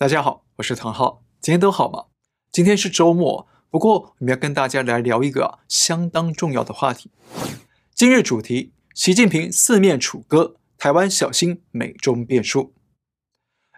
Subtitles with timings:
[0.00, 2.06] 大家好，我是唐浩，今天都好吗？
[2.50, 7.10] 今天是周末，不过我们要跟大家来聊一个相当重要的话题。
[7.94, 12.72] 今日主题：习近平四面楚歌，台湾小心美中变数。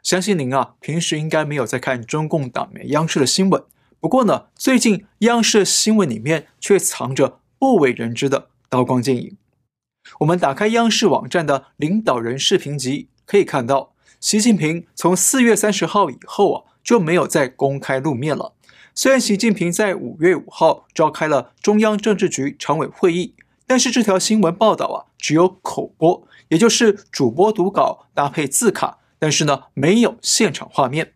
[0.04, 3.61] 相信您啊，平时应该没有在看中共党媒央视的新闻，
[3.98, 9.36] 不过呢，最近央视新闻里面却藏着不为人知的刀光剑影。
[10.20, 13.91] 我们打开央视网站的领导人视频集，可以看到。
[14.23, 18.54] 习近平从四月三十号以后啊，就没有再公开露面了。
[18.95, 23.35] 虽然习近平在五月五号召开了中央政治局常委会议，
[23.67, 31.14] 但是这条新闻报道啊，只有口播，也就是主播读稿搭配字卡，但是呢，没有现场画面。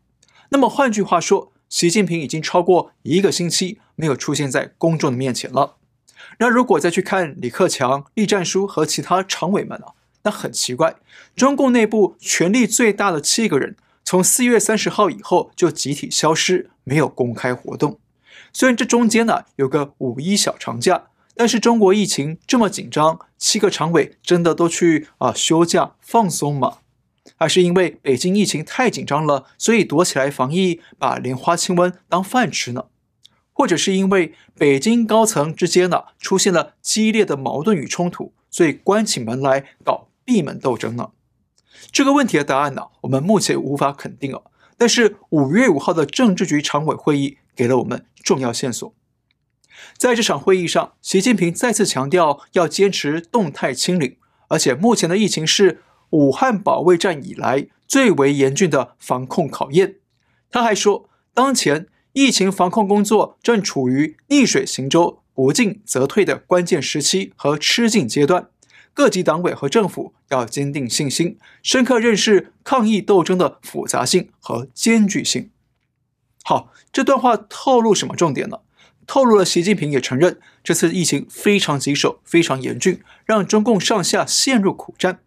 [0.49, 5.77] 那么换句话说，习近平已经超过一个星期没有出现在公众的面前了。
[6.41, 9.95] 那如果再去看李克强、栗战书和其他常委们啊。
[10.27, 10.97] 那很奇怪，
[11.37, 18.01] 中共内部权力最大的七个人，从四月三十号以后就集体消失，没有公开活动。
[18.53, 21.05] 虽然这中间呢有个五一小长假，
[21.37, 26.79] 但是中国疫情这么紧张，七个常委真的都去啊休假放松吗？
[27.37, 32.87] 还是因为北京疫情太紧张了，所以躲起来防疫，把莲花清瘟当饭吃呢？
[33.53, 40.09] 或者是因为北京高层之间呢出现了激烈的矛盾与冲突，所以关起门来搞？
[40.27, 41.13] 闭门斗争呢？
[41.91, 44.43] 这个问题的答案呢，我们目前无法肯定啊。
[44.77, 48.95] 但是五月五号的政治局常委会议给了我们重要线索。
[49.97, 54.17] 在这场会议上，习近平再次强调要坚持动态清零，
[54.49, 59.97] 而且目前的疫情是武汉保卫战以来最为严峻的防控考验。
[60.51, 68.49] 他还说，当前疫情防控工作正处于逆水行舟、不进则退的关键时期和吃紧阶段。
[68.97, 75.51] 各级党委和政府要坚定信心，深刻认识抗疫斗争的复杂性和艰巨性。
[76.43, 78.61] 好，这段话透露什么重点呢？
[79.07, 85.21] 透露了习近平也承认这次疫情非常棘手、非常严峻，让中共上下陷入苦战。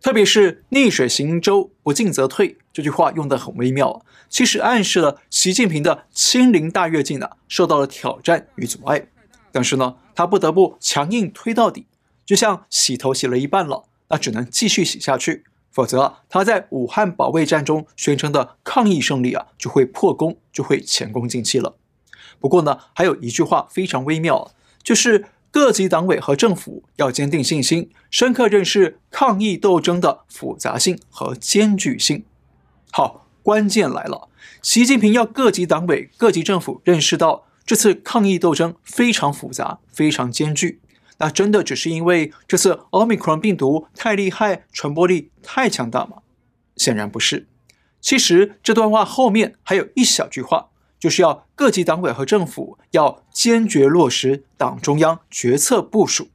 [0.00, 9.08] 特别是“逆水行舟，不进则退”这句话用得很微妙，其实暗示了习近平的清零大跃进呢受到了挑战与阻碍。
[9.52, 11.84] 但是呢，他不得不强硬推到底。
[12.24, 21.76] 就像洗头洗了一半了，那只能继续洗下去，否则他在武汉保卫战中宣称的抗疫胜利啊，就会破功，就会前功尽弃了。
[22.38, 24.50] 不过呢，还有一句话非常微妙，
[24.82, 32.24] 就是各级党委和政府要坚定信心，深刻认识抗疫斗争的复杂性和艰巨性。
[32.90, 34.28] 好，关键来了，
[34.60, 40.80] 习近平要各级党委、各级政府认识到这次抗疫斗争非常复杂，非常艰巨。
[41.22, 46.16] 那真的只是因为这次奥密克戎病毒太厉害，传播力太强大吗？
[46.76, 47.46] 显然不是。
[48.00, 56.30] 其实这段话后面还有一小句话，就是要各级党委和政府要坚决落实党中央决策部署。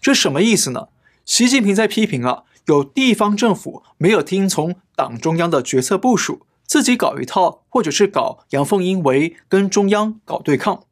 [0.00, 0.88] 这什么意思呢？
[1.26, 10.84] 习近平在批评啊，有地方政府没有听从党中央的决策部署，自己搞一套，或者是搞阳奉阴违，跟中央搞对抗。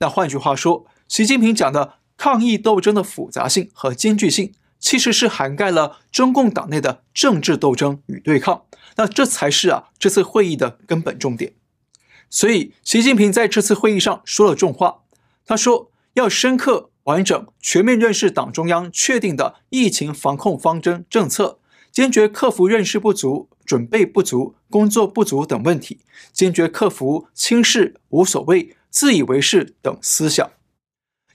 [0.00, 2.01] 那换句话说，习近平讲的。
[2.22, 8.62] 抗疫斗争的复杂性和艰巨性，其实是涵盖了中共党内的政治斗争与对抗。
[8.94, 11.54] 那这才是啊这次会议的根本重点。
[12.30, 15.00] 所以，习近平在这次会议上说了重话。
[15.44, 21.58] 他说，要深刻、完整、全面认识党中央确定的疫情防控方针政策，
[21.90, 25.98] 坚决克服认识不足、准备不足、工作不足等问题，
[26.32, 30.48] 坚决克服轻视、无所谓、自以为是等思想。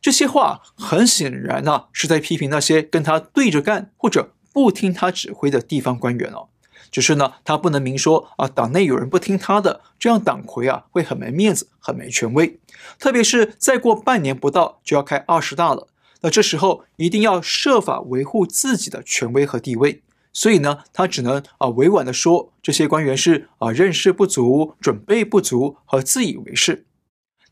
[0.08, 6.48] 这些话很显然呢、是在批评那些跟他对着干或者不听他指挥的地方官员哦。
[6.90, 12.58] 只是呢，他不能明说啊，党内有人不听他的，这样党魁啊会很没面子，很没权威。
[12.98, 15.90] 特别是再过半年不到就要开二十大了，
[16.22, 20.04] 那这时候一定要设法维护自己的权威和地位。
[20.32, 26.86] 所以呢，他只能啊委婉的说，这些官员是啊认识不足、准备不足和自以为是。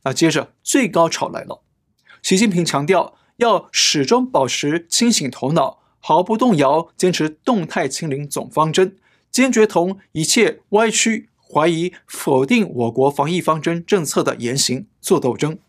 [0.05, 1.63] 那接着最高潮来了。
[2.25, 8.97] 习近平强调，要始终保持清醒头脑，毫不动摇坚持动态清零总方针，
[9.29, 15.59] 坚决同一切歪曲、怀疑、否定我国防疫方针政策的言行做斗争。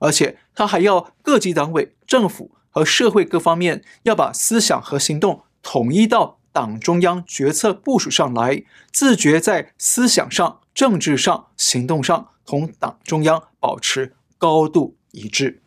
[0.00, 8.62] 而且，他还要各级党委、政府和社会各方面要把思想和行动统一到党中央决策部署上来，
[8.92, 15.61] 自觉在思想上、政治上、行动上同党中央保持高度一致。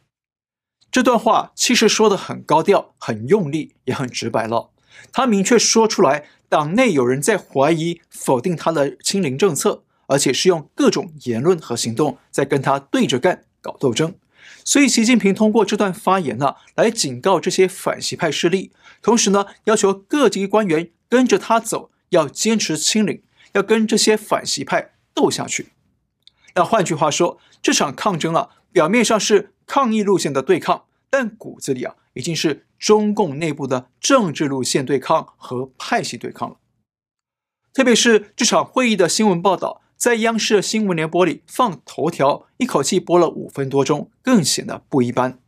[0.96, 4.70] 这段话其实说得很高调、很用力，也很直白了。
[5.12, 14.16] 他明确说出来，党内有人在怀疑、否定他的清零政策，而且是用各种言论和行动在跟他对着干、搞斗争。
[14.64, 18.72] 所以，习近平通过这段发言呢，来警告这些反习派势力，
[19.02, 23.22] 同时呢，要求各级官员跟着他走，要坚持清零，
[23.52, 25.74] 要跟这些反习派斗下去。
[26.56, 36.56] 那换句话说，这场抗争啊，表面上是抗议路线的对抗，但骨子里啊，已经是中共内部的政治路线对抗和派系对抗了。
[37.74, 45.40] 特别是这场会议的新闻报道，在央视的新闻联播里放头条，一口气播了五分多钟，更显得不一般。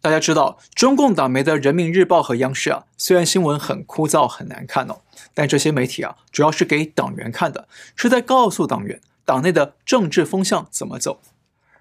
[0.00, 5.00] 大家知道，中共党媒的《人民日报》和央视啊，虽然新闻很枯燥很难看哦，
[5.34, 11.20] 但这些媒体啊，主要是给党员看的，是在告诉党员党内的政治风向怎么走。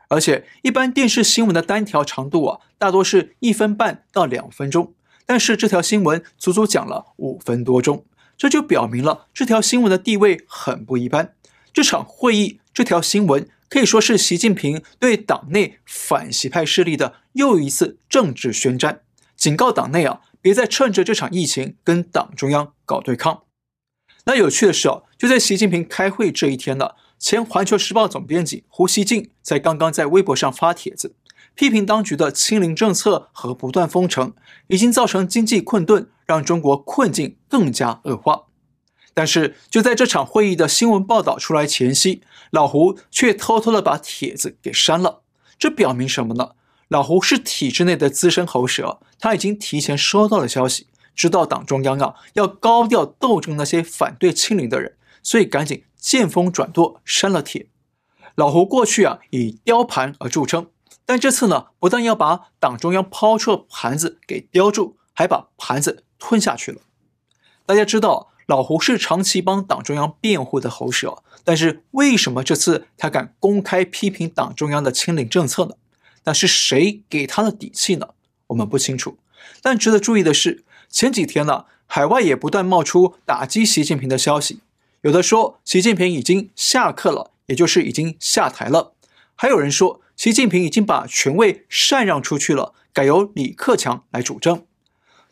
[0.10, 4.94] 而且，一般电视新闻的单条长度啊，大多是一分半到两分钟，
[5.26, 8.04] 但是这条新闻足足讲了五分多钟，
[8.38, 11.34] 这就表明了这条新闻的地位很不一般。
[11.72, 13.48] 这场会议，这条新闻。
[13.70, 19.02] 可以说是习近平对党内反习派势力的又一次政治宣战，
[19.36, 23.44] 警告党内啊，别再趁着这场疫情跟党中央搞对抗。
[24.24, 31.16] 那有趣的是哦，就在习近平开会这一天呢，前环球时报总编辑胡锡进在刚刚在微博上发帖子，
[31.56, 34.34] 批评当局的清零政策和不断封城，
[34.68, 38.44] 已经造成经济困顿，让中国困境更加恶化。
[39.14, 42.22] 但是就在这场会议的新闻报道出来前夕，
[42.52, 45.24] 老胡却偷偷的把帖子给删了。
[45.58, 46.52] 这表明什么呢？
[46.88, 50.86] 老胡是体制内的资深喉舌，他已经提前收到了消息，
[51.16, 57.68] 知道党中央啊要高调斗争那些反对清零的人，所以赶紧见风转舵删了帖。
[58.36, 60.68] 老胡过去啊以雕盘而著称，
[61.06, 66.80] 但这次呢不但要把党中央抛出的盘子给叼住，还把盘子吞下去了。
[67.66, 68.30] 大家知道。
[68.48, 75.76] 老胡是长期帮党中央辩护的喉舌，但是为什么这次他敢公开批评党中央的清零政策呢？
[76.24, 78.08] 那是谁给他的底气呢？
[78.48, 79.18] 我们不清楚。
[79.62, 84.62] 但值得注意的是，前几天呢，海外也不断冒出打击习近平的消息，
[85.08, 88.92] 有的说习近平已经下课了，也就是已经下台了；
[89.36, 94.66] 还有人说习近平已经把权位禅让出去了，改由李克强来主政。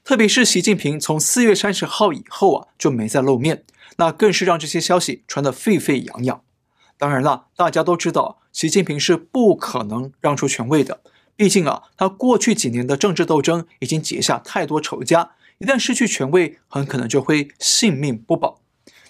[0.05, 3.65] 特别是习近平从四月三十号以后啊，就没再露面，
[3.97, 6.41] 那更是让这些消息传得沸沸扬扬。
[6.97, 11.01] 当然了，大家都知道，习近平是不可能让出权位的，
[11.35, 18.61] 毕竟啊，他过去几年的政治斗争已经结下太多仇家，一旦失去权位，很可能就会性命不保。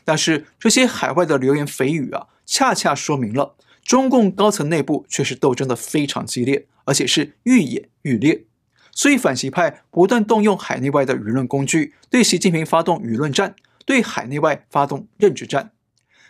[0.06, 8.46] 但是这些海外的流言蜚语啊，恰恰说明了中共高层内部却是斗争的非常激烈，而且是愈演愈烈。
[8.92, 13.56] 所以反习派不断动用海内外的舆论工具，对习近平发动舆论战，
[13.86, 15.72] 对海内外发动认知战。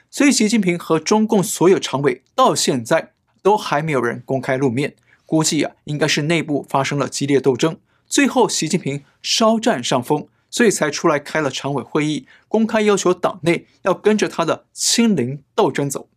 [0.10, 3.12] 所以习近平和中共所有常委到现在
[3.44, 4.96] 都还没有人公开露面，
[5.26, 16.08] 估计啊应该是内部发生了激烈斗争，最后习近平稍占上风，所以才出来开了常委会议，公开要求党内要跟着他的清零斗争走。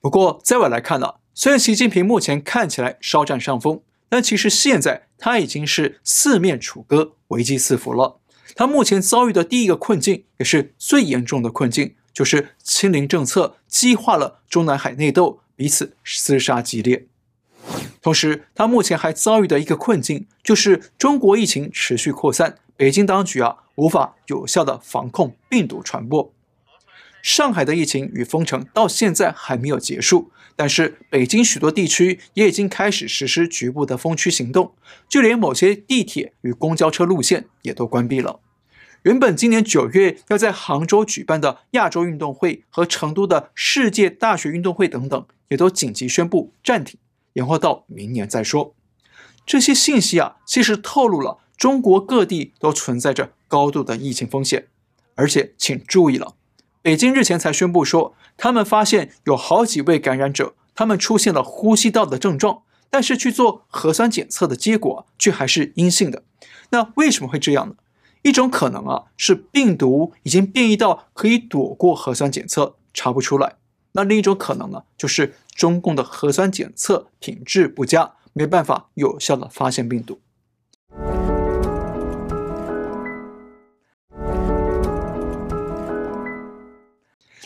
[0.00, 3.82] 不过在我来看呢，虽然习近平目前看起来稍占上风。
[4.08, 8.20] 但其实现在他已经是四面楚歌，危机四伏了。
[8.54, 17.06] 他目前遭遇的第一个困境，也是最严重的困境，就是清零政策激化了中南海内斗，彼此厮杀激烈。
[18.02, 26.32] 同时，他目前还遭遇的一个困境，就是中国疫情持续扩散，北京当局啊无法有效的防控病毒传播。
[27.22, 34.74] 上海的疫情与封城到现在还没有结束，但是北京许多地区也已经开始实施局部的封区行动，
[35.08, 38.40] 就连某些地铁与公交车路线也都关闭了。
[39.02, 46.98] 原本今年九月要在杭州举办的亚洲运动会和成都的世界大学运动会等等，也都紧急宣布暂停，
[47.34, 48.74] 延后到明年再说。
[49.44, 54.68] 这些信息啊，其实透露了中国各地都存在着高度的疫情风险，
[55.14, 56.34] 而且请注意了。
[56.80, 66.24] 北京日前才宣布说，他们发现有好几位感染者，他们出现了呼吸道的症状，但是去做核酸检测的结果却还是阴性的。
[66.70, 67.76] 那为什么会这样呢？
[68.22, 73.56] 一种可能啊，是病毒已经变异到可以躲过核酸检测，查不出来。
[73.92, 80.20] 那另一种可能呢，就是中共的核酸检测品质不佳，没办法有效的发现病毒。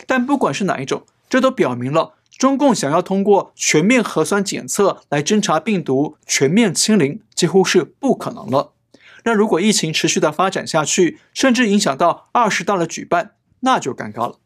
[0.06, 8.72] 但不管是哪一种，这都表明了中共想要通过全面核酸检测来侦查病毒、全面清零，几乎是不可能了。
[9.24, 14.38] 那如果疫情持续的发展下去，甚至影响到二十大的举办，那就尴尬了。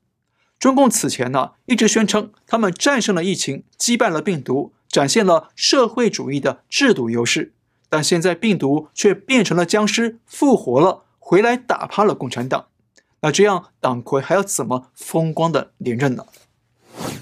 [0.58, 7.52] 中共此前呢一直宣称他们战胜了疫情，击败了病毒，展现了社会主义的制度优势。
[7.88, 12.66] 但现在病毒却变成了僵尸，复活了，回来打趴了共产党。
[13.22, 16.26] 那这样党魁还要怎么风光的连任呢？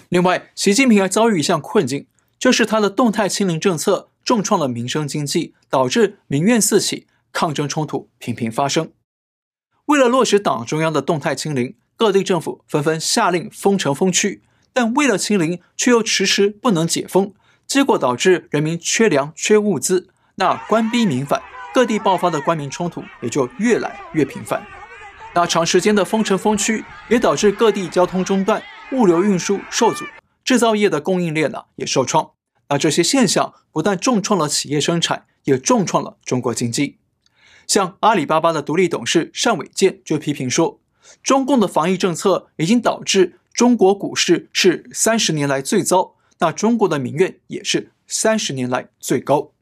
[0.08, 2.06] 另外，习近平还遭遇一项困境，
[2.38, 8.92] 就是他的动态清零政策重创了民生经济，导致民怨四起，抗争冲突频频发生。
[9.86, 17.34] 为了落实党中央的动态清零，各地政府纷纷下令封城封区，但为了清零，却又迟迟不能解封，
[17.66, 20.08] 结果导致人民缺粮、缺物资。
[20.36, 21.42] 那官逼民反，
[21.74, 24.64] 各地爆发的官民冲突也就越来越频繁。
[25.38, 30.04] 那长时间的封城封区，也导致各地交通中断、物流运输受阻，
[30.42, 32.32] 制造业的供应链呢也受创。
[32.70, 36.98] 那这些现象不但重创了企业生产，也重创了中国经济。
[37.68, 40.80] 像阿里巴巴的独立董事单伟建就批评说。
[41.22, 49.52] 中共的防疫政策已经导致中国股市是三十年来最糟，那中国的民怨也是三十年来最高。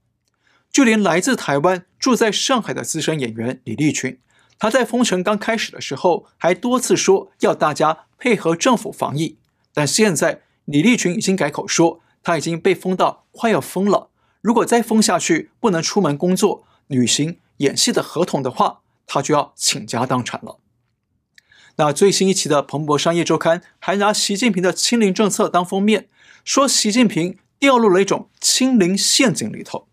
[0.73, 4.18] 就连来自台湾住在上海的资深演员李立群，
[4.58, 9.36] 他在封城刚开始的时候还多次说要大家配合政府防疫，
[9.75, 14.08] 但现在李立群已经改口说他已经被封到快要疯了，
[14.40, 20.58] 如果再封下去不能出门工作、旅行、演戏的合同的话，他就要倾家荡产了。
[21.76, 26.08] 那最新一期的《彭博商业周刊》还拿习近平的清零政策当封面，
[26.42, 29.86] 说习近平掉入了一种清零陷阱里头，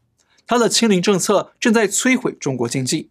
[0.47, 3.09] 他的清零政策正在摧毁中国经济。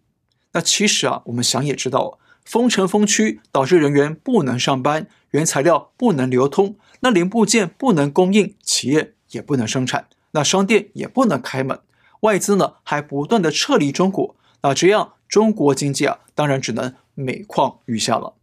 [0.52, 11.80] 那其实啊，我们想也知道，封城封区导致人员不能上班，原材料不能流通，那零部件不能供应，企业也不能生产，那商店也不能开门，
[12.20, 18.34] 外资呢还不断的撤离中国，那这样中国经济啊，当然只能每况愈下了。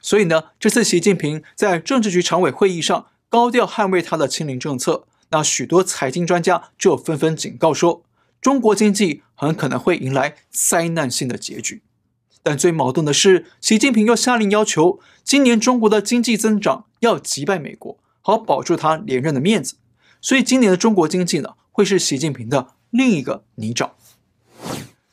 [0.00, 8.02] 所以呢，这次习近平在政治局常委会议上高调捍卫他的清零政策，那许多财经专家就纷纷警告说，
[8.46, 11.82] 中国经济很可能会迎来灾难性的结局。
[12.44, 19.74] 但最矛盾的是，习近平又下令要求今年中国的经济增长要击败美国，好保住他连任的面子。
[20.20, 23.90] 所以今年的中国经济呢，会是习近平的另一个泥沼。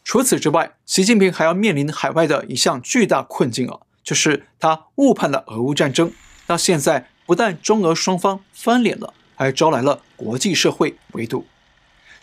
[0.03, 3.79] 除此之外，习近平还要面临海外的一项巨大困境啊。
[4.03, 6.13] 就是他误判了俄乌战争，
[6.45, 11.47] 到现在不但中俄双方翻脸了，还招来了国际社会围堵。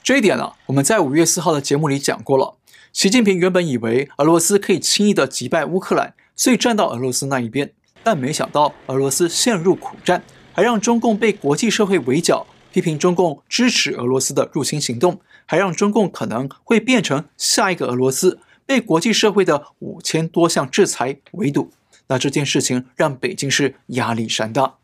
[0.02, 2.57] 这一点呢，我们在五月四号的节目里讲过了。
[2.92, 10.23] 习近平原本以为俄罗斯可以轻易的击败乌克兰，所以站到俄罗斯那一边，但没想到俄罗斯陷入苦战，
[10.54, 18.40] 还让中共被国际社会围剿，批评中共支持俄罗斯的入侵行动，还让中共可能会变成下一个俄罗斯。
[18.64, 21.71] 被国际社会的五千多项制裁围堵，
[22.07, 24.76] 那这件事情让北京是压力山大。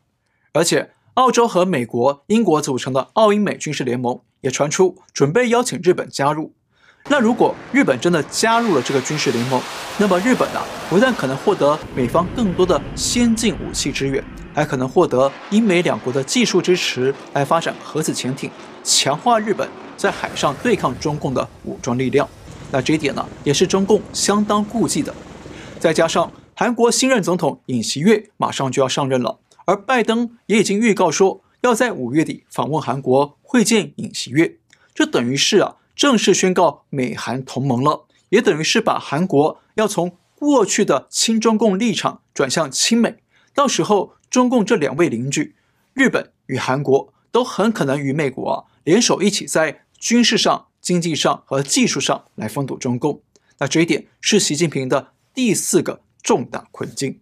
[0.53, 6.53] 而且，澳洲和美国、英国组成的澳英美军事联盟也传出准备邀请日本加入。
[7.09, 9.61] 那如果日本真的加入了这个军事联盟，
[9.97, 14.21] 那么日本啊，不但可能获得美方更多的先进武器支援，
[14.53, 18.51] 还可能获得英美两国的技术支持来发展核子潜艇，
[18.83, 22.27] 强化日本在海上对抗中共的武装力量。
[22.71, 25.15] 那这一点呢，也是中共相当顾忌的。
[25.79, 34.57] 再加上韩国新任总统尹锡悦马上就要上任了，而拜登也已经预告说要在五月底访问韩国会见尹锡悦，
[34.93, 43.17] 这等于是啊正式宣告美韩同盟了，也等于是把韩国要从过去的亲中共立场转向亲美。
[43.53, 45.55] 到时候中共这两位邻居，
[45.93, 50.65] 日本与韩国都很可能与美国啊联手一起在军事上。
[50.79, 53.21] 经济上和技术上来封堵中共，
[53.57, 57.19] 那这一点是习近平的第四个重大困境。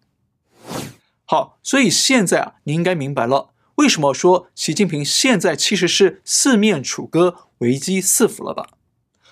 [1.23, 8.69] 好，所以现在啊，你应该明白了为什么说习近平现在其实是四面楚歌、危机四伏了吧？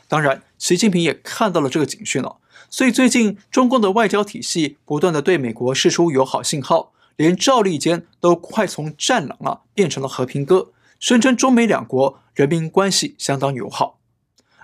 [0.07, 2.37] 当然，习近平也看到了这个警讯了，
[2.69, 13.99] 所以最近中共的外交体系不断的对美国释出友好信号，连赵立坚都快从战狼啊变成了和平鸽，声称中美两国人民关系相当友好。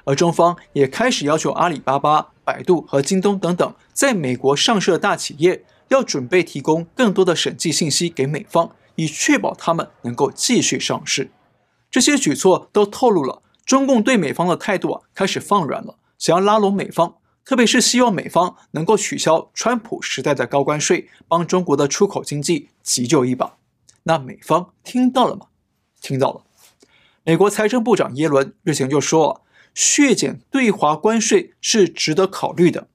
[0.04, 11.32] 而中方也开始要求阿里巴巴、百度和京东等等在美国上市的大企业，要准备提供更多的审计信息给美方，以确保他们能够继续上市。
[11.90, 17.16] 这些举措都透露了中共对美方的态度啊，开始放软了，想要拉拢美方，
[17.46, 23.58] 特别是希望美方能够取消川普时代的高关税，帮中国的出口经济急救一把。
[24.04, 25.48] 那美方听到了吗？
[26.02, 26.42] 听到了。
[27.24, 29.44] 美国财政部长耶伦日前就说。
[29.76, 32.90] 削减对华关税是值得考虑的，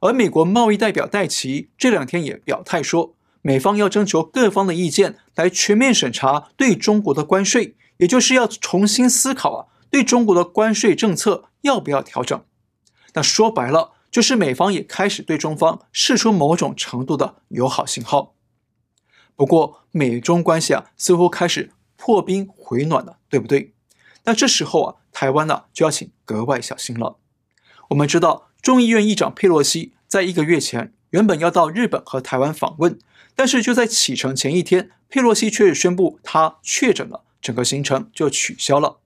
[0.00, 12.44] 而美国贸易代表戴琪这两天也表态说，美方要征求各方的意见，来全面审查对中国的关税，也就是要重新思考啊，对中国的关税政策要不要调整？
[13.14, 18.34] 那说白了，就是美方也开始对中方释出某种程度的友好信号。
[19.34, 23.72] 不过，美中关系啊，似乎开始破冰回暖了，对不对？
[24.24, 27.16] 那这时候啊，台湾呢、就要请格外小心了。
[27.88, 32.98] 我们知道，众议院议长佩洛西在一个月前原本要到日本和台湾访问。
[33.36, 38.98] 但是就在启程前一天，佩洛西却宣布他确诊了，整个行程就取消了。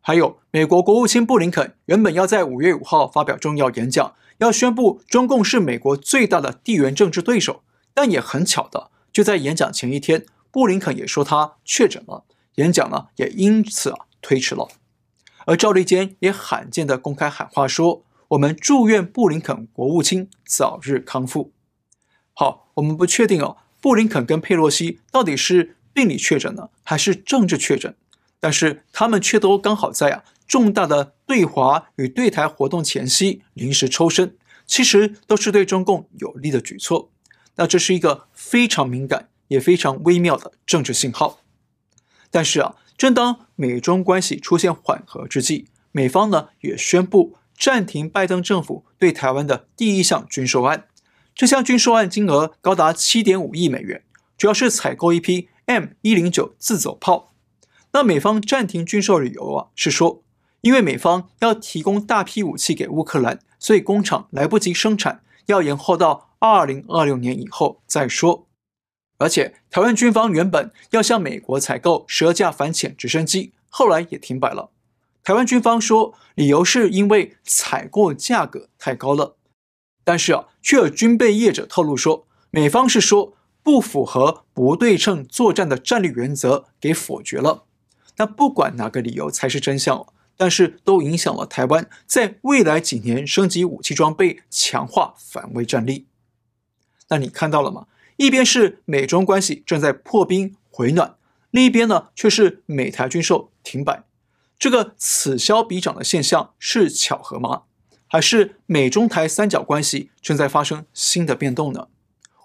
[0.00, 7.62] 还有，美国国务卿布林肯原本要在五月五号发表重要演讲，要宣布中共是美国最大的地缘政治对手。
[7.92, 12.24] 但也很巧的，就在演讲前一天，布林肯也说他确诊了，
[12.54, 14.68] 演讲呢也因此啊推迟了。
[15.46, 21.52] 而赵立坚也罕见的公开喊话说：“我们祝愿布林肯国务卿早日康复。”
[22.32, 23.56] 好，我们不确定哦。
[23.80, 27.96] 布林肯跟佩洛西到底是病理确诊呢，还是政治确诊？
[28.38, 37.10] 但是他们却都刚好在啊重大的对华与对台活动前夕临时抽身，其实都是对中共有利的举措。
[37.56, 41.40] 那这是一个非常敏感也非常微妙的政治信号。
[42.30, 50.86] 但是啊，正当美中关系出现缓和之际，美方呢也宣布暂停拜登政府对台湾的第一项军售案。
[51.34, 54.02] 这项军售案金额高达七点五亿美元，
[54.38, 57.34] 主要是采购一批 M 一零九自走炮。
[57.92, 60.22] 那美方暂停军售理由啊，是说
[60.62, 68.46] 因为美方要提供大批武器给乌克兰，所以工厂来不及生产，要延后到二零二六年以后再说。
[69.18, 74.70] 而且台湾军方原本要向美国采购十二架反潜直升机，后来也停摆了。
[75.22, 79.36] 台湾军方说理由是因为采购价格太高了。
[80.02, 87.64] 但是啊，却有军备业者透露说，美方是说不符合不对称作战的战略原则，给否决了。
[88.16, 90.06] 那不管哪个理由才是真相，
[90.36, 96.06] 但是都影响了台湾在未来几年升级武器装备、强化反卫战力。
[97.08, 97.86] 那你看到了吗？
[98.16, 101.16] 一边是美中关系正在破冰回暖，
[101.50, 104.04] 另一边呢却是美台军售停摆。
[104.60, 107.62] 这个此消彼长的现象是巧合吗？
[108.06, 111.88] 还是美中台三角关系正在发生新的变动呢？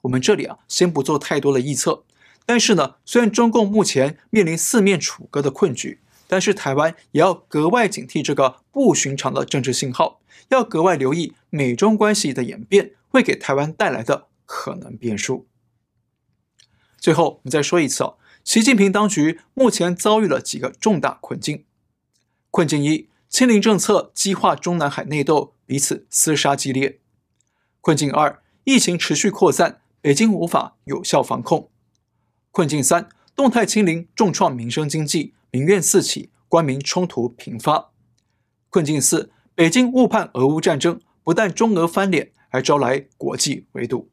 [0.03, 2.05] 我们这里啊，先不做太多的预测。
[2.45, 15.47] 但是呢，虽然中共目前面临四面楚歌的困局，但是台湾也要格外警惕这个不寻常的政治信号，要格外留意美中关系的演变会给台湾带来的可能变数。
[16.97, 21.65] 最后，我们再说一次哦，习近平当局目前遭遇了几个重大困境。
[22.55, 23.09] 困境一。
[23.27, 27.01] 清零政策激化中南海内斗，彼此厮杀激烈。
[27.81, 31.69] 困境二，疫情持续扩散，北京无法有效防控。
[32.51, 37.91] 困境三，动态清零重创民生经济，民怨四起，官民冲突频发。
[38.69, 44.09] 困境四，北京误判俄乌战争，不但中俄翻脸，还招来国际围堵。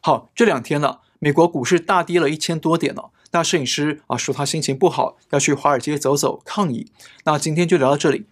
[0.00, 3.12] 好，这两天呢，美国股市大跌了一千多点了。
[3.32, 6.90] 那摄影师啊说他心情不好，要去华尔街走走抗议。
[7.24, 8.26] 那今天就聊到这里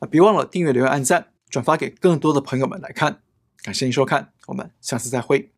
[0.00, 3.20] 啊，别忘了订阅、留言、按赞、转发给更多的朋友们来看。
[3.62, 5.52] 感谢您收看，我们下次再会。